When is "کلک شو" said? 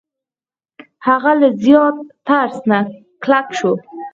3.23-3.71